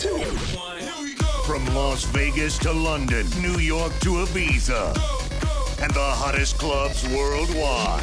[0.00, 4.96] From Las Vegas to London, New York to Ibiza,
[5.82, 8.02] and the hottest clubs worldwide.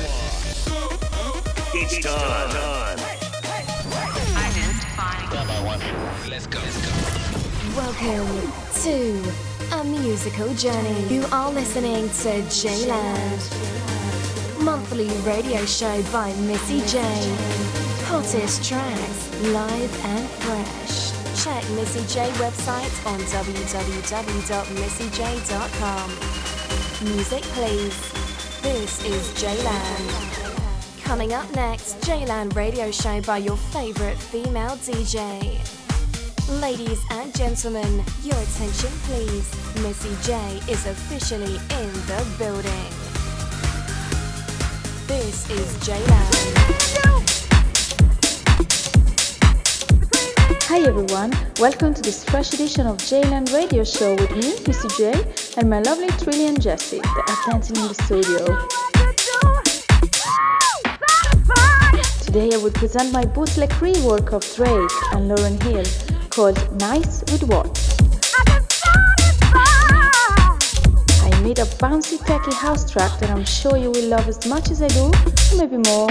[1.73, 2.99] It's time.
[6.29, 6.59] Let's go.
[7.75, 8.51] Welcome
[8.83, 9.23] to
[9.79, 11.07] a musical journey.
[11.07, 13.41] You are listening to JayLand.
[14.63, 17.35] Monthly radio show by Missy Jay.
[18.05, 20.86] Hottest tracks, live and fresh.
[21.47, 26.09] Check Missy Jay website on www.missyjay.com.
[27.15, 27.97] Music please.
[28.61, 30.11] This is JayLand.
[31.05, 35.57] Coming up next, JayLand radio show by your favorite female DJ.
[36.59, 39.49] Ladies and gentlemen, your attention please.
[39.81, 42.91] Missy Jay is officially in the building.
[45.07, 47.26] This is JayLand.
[50.69, 51.31] Hi everyone,
[51.61, 55.13] welcome to this fresh edition of JayLand Radio Show with me, Missy Jay,
[55.55, 58.43] and my lovely Trillian Jessie that are dancing in the studio.
[62.21, 65.85] Today I will present my bootleg rework of Drake and Lauryn Hill
[66.31, 67.71] called Nice with What.
[71.23, 74.69] I made a bouncy techie house track that I'm sure you will love as much
[74.69, 75.13] as I do,
[75.55, 76.09] maybe more.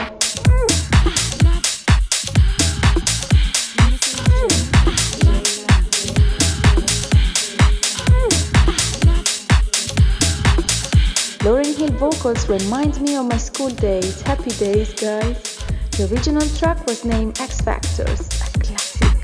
[11.99, 15.57] Vocals remind me of my school days, happy days, guys.
[15.93, 19.17] The original track was named X Factors, a classic.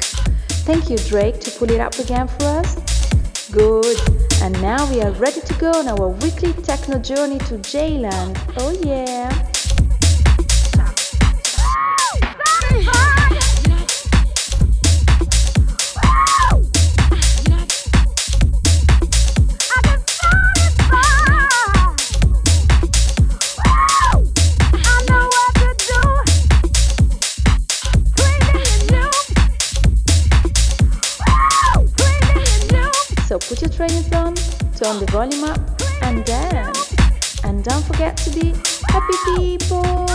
[0.64, 3.50] Thank you, Drake, to pull it up again for us.
[3.50, 3.98] Good.
[4.40, 8.40] And now we are ready to go on our weekly techno journey to JayLand.
[8.56, 9.51] Oh yeah.
[34.82, 35.60] Turn the volume up,
[36.02, 36.94] and dance.
[37.44, 38.52] And don't forget to be
[38.88, 40.11] happy people.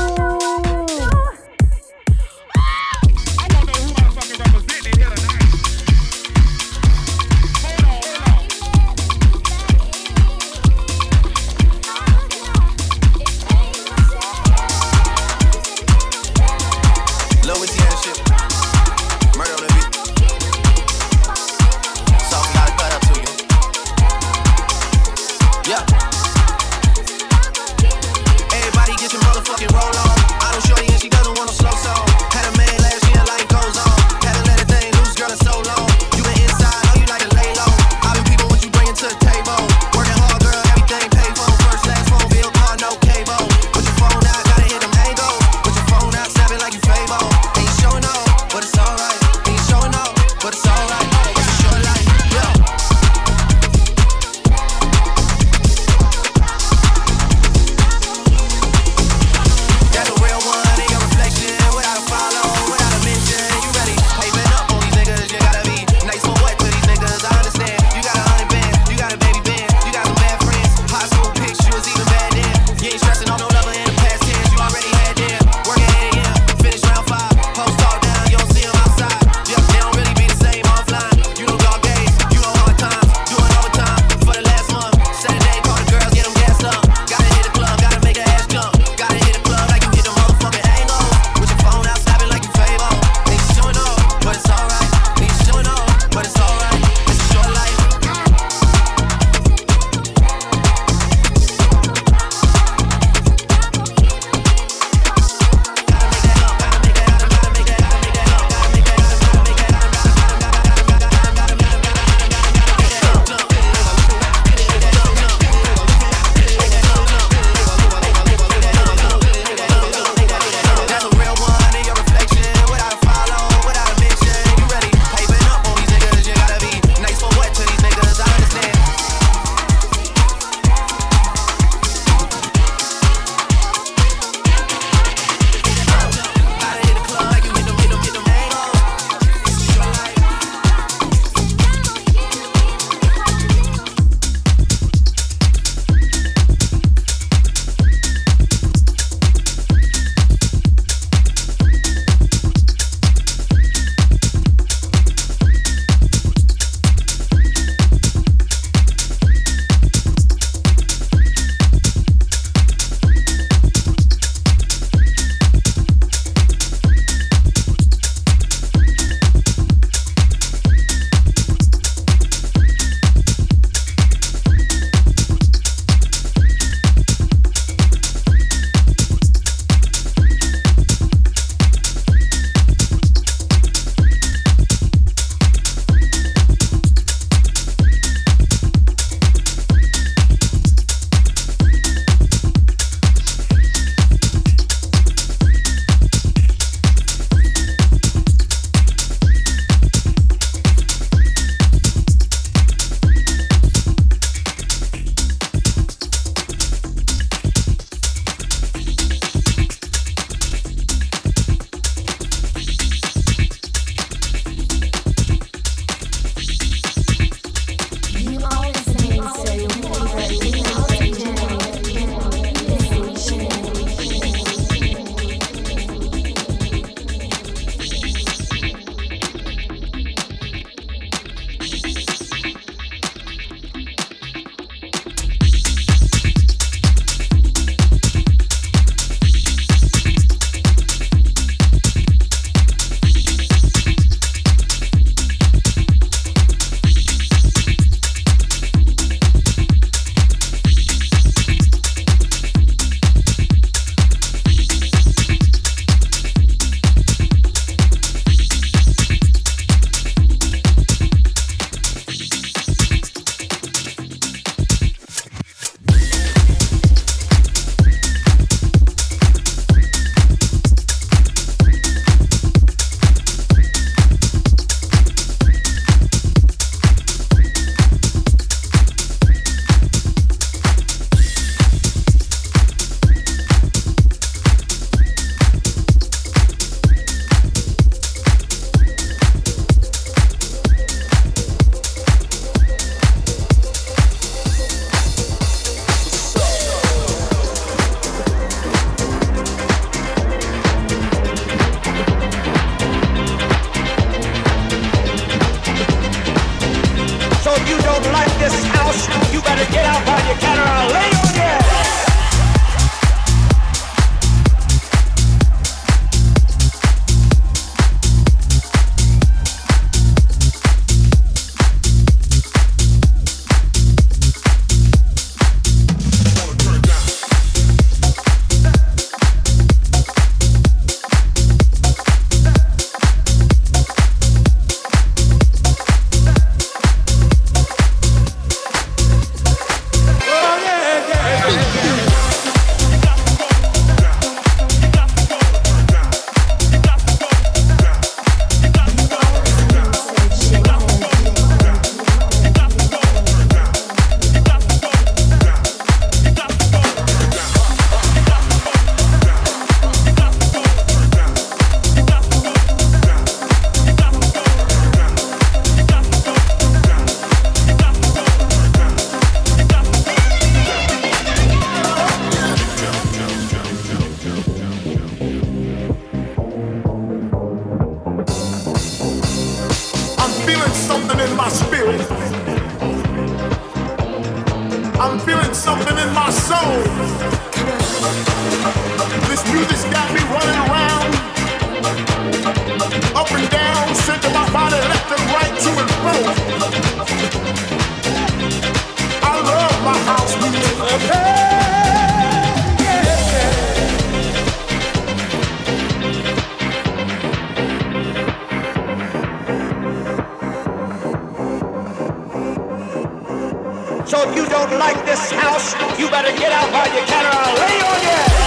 [414.37, 417.81] you don't like this house, you better get out while you can or I'll lay
[417.81, 418.46] on you.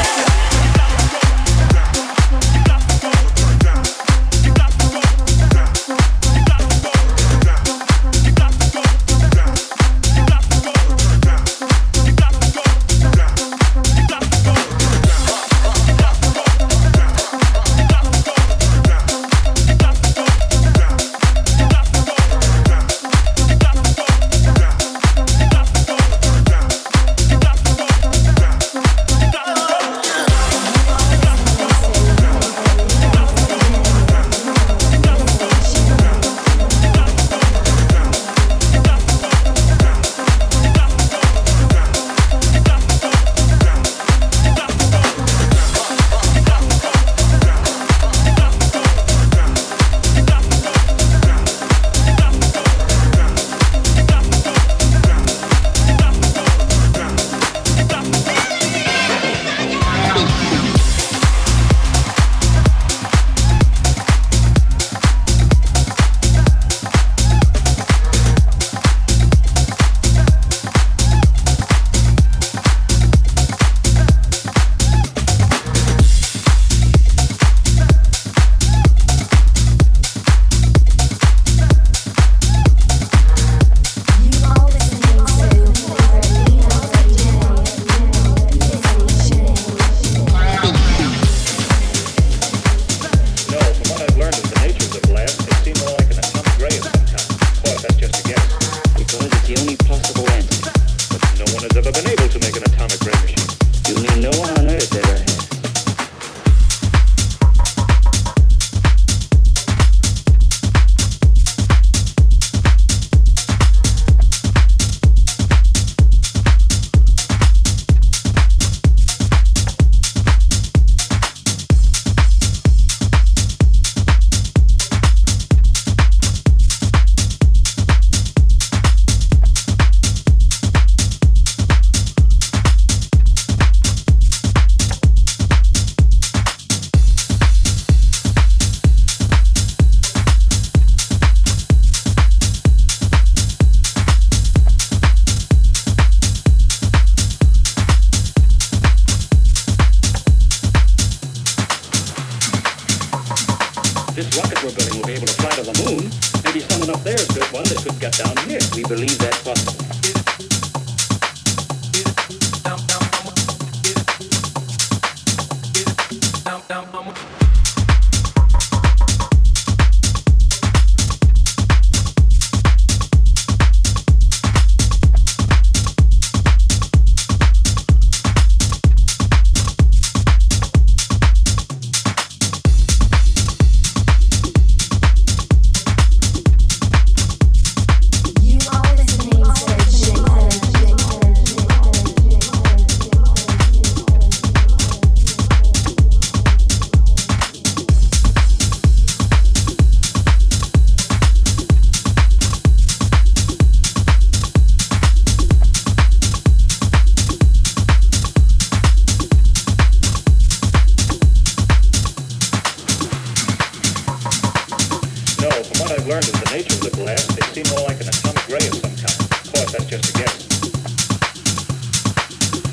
[216.10, 219.14] Nature of the blast, they seem more like an atomic ray of some kind.
[219.30, 220.34] Of course, that's just a guess.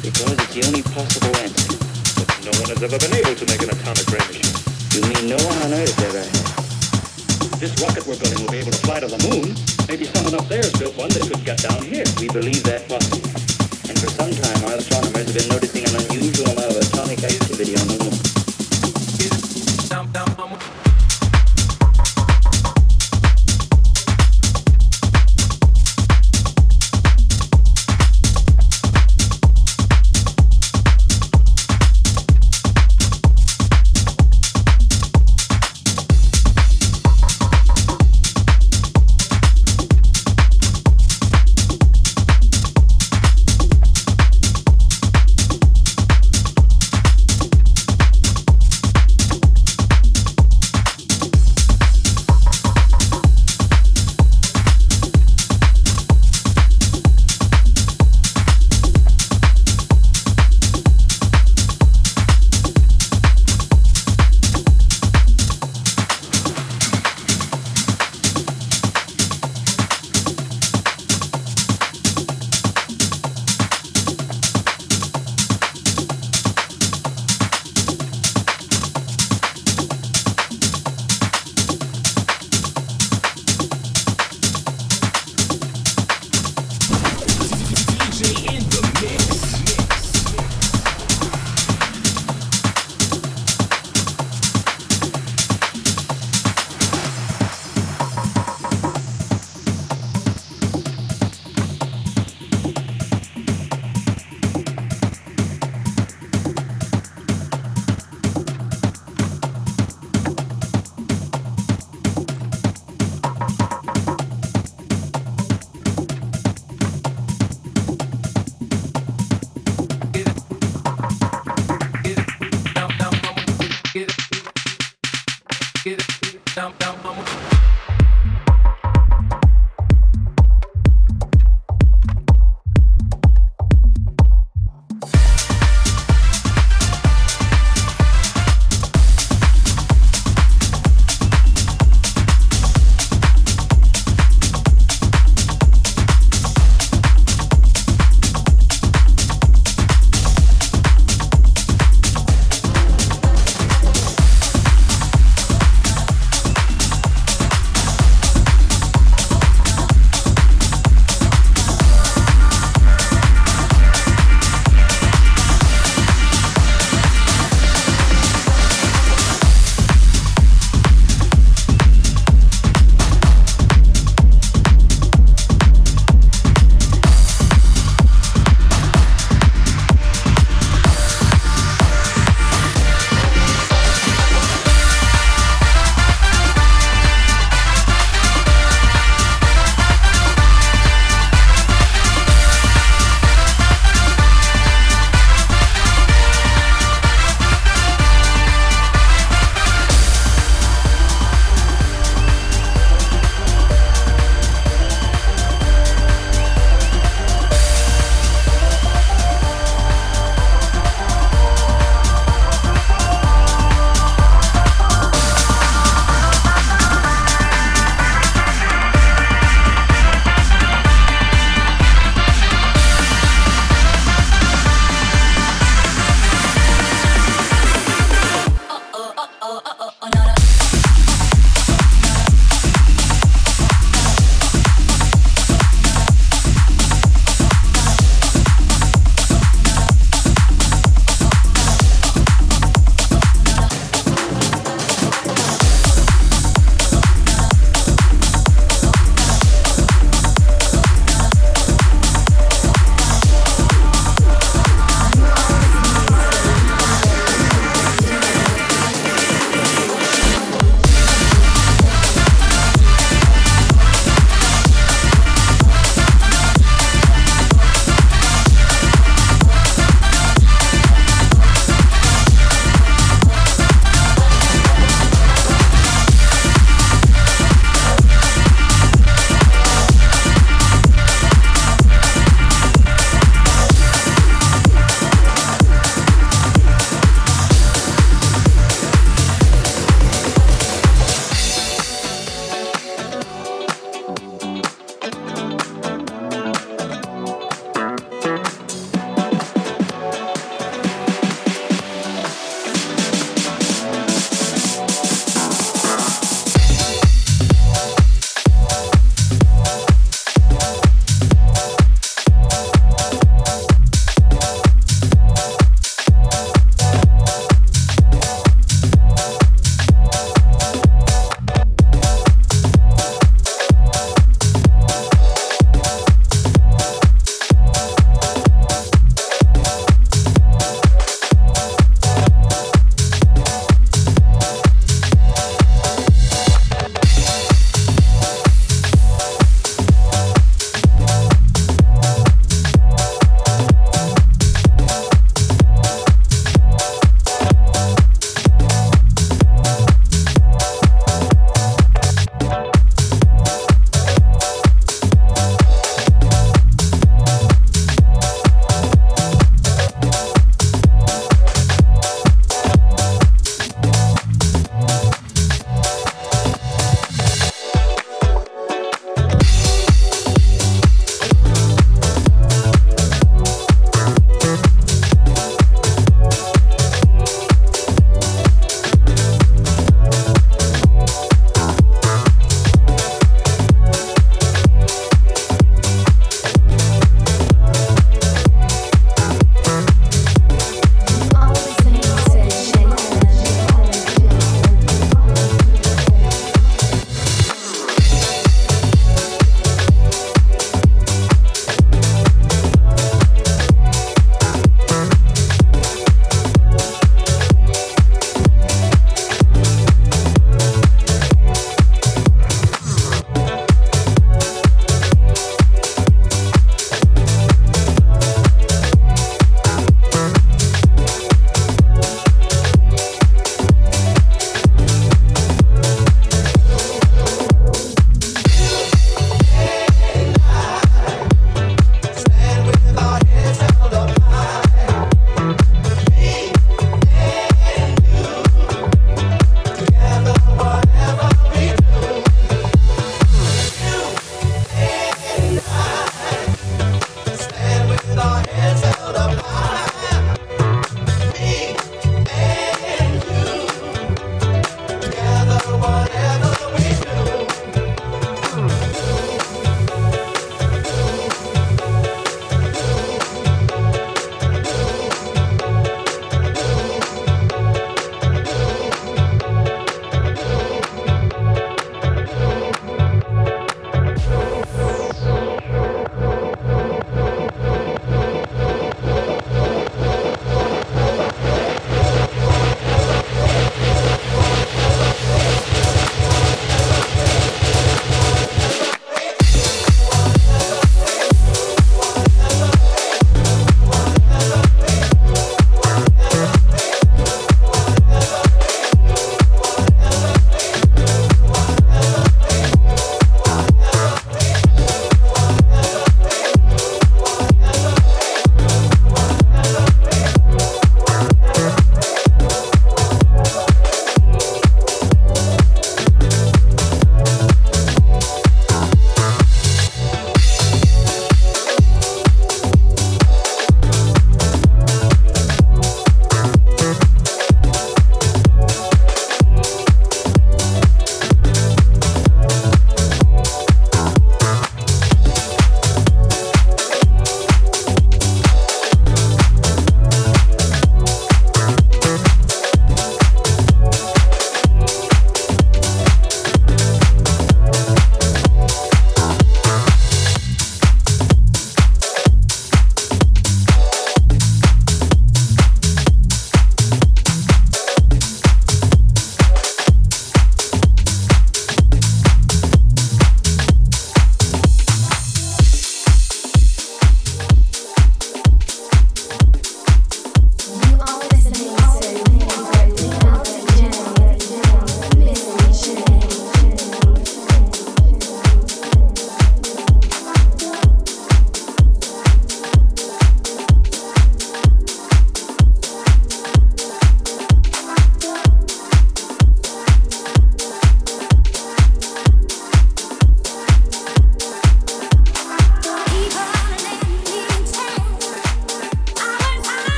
[0.00, 1.76] Because it's the only possible answer.
[2.16, 4.56] But no one has ever been able to make an atomic ray machine.
[4.96, 7.60] You mean no one on Earth ever has?
[7.60, 9.52] This rocket we're building will be able to fly to the moon.
[9.84, 12.08] Maybe someone up there has built one that could get down here.
[12.16, 13.15] We believe that possible.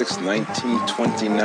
[0.00, 1.38] 1929,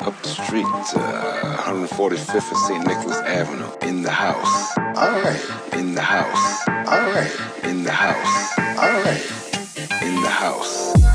[0.00, 2.86] up the street, uh, 145th of St.
[2.86, 4.78] Nicholas Avenue, in the house.
[4.78, 5.40] All right.
[5.74, 6.68] In the house.
[6.68, 7.30] All right.
[7.64, 8.58] In the house.
[8.78, 10.02] All right.
[10.02, 11.11] In the house.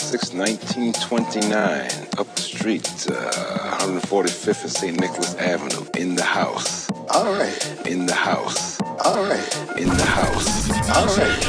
[0.00, 4.98] 6, 1929, up the street, uh, 145th and St.
[4.98, 6.90] Nicholas Avenue, in the house.
[7.10, 7.86] All right.
[7.86, 8.80] In the house.
[9.04, 9.76] All right.
[9.76, 10.70] In the house.
[10.96, 11.46] All right.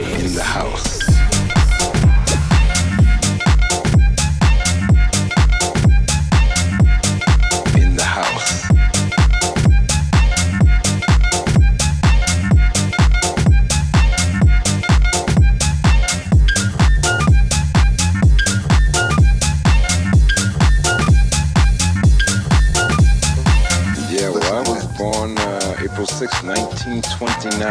[0.00, 0.99] In the house.
[25.00, 27.64] Born uh, April 6, 1929,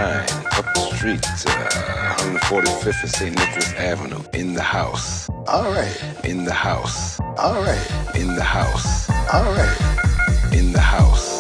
[0.58, 3.38] up the street, uh, 145th and St.
[3.38, 5.30] Nicholas Avenue, in the house.
[5.48, 6.26] All right.
[6.26, 7.20] In the house.
[7.38, 8.16] All right.
[8.16, 9.08] In the house.
[9.32, 10.54] All right.
[10.54, 11.39] In the house.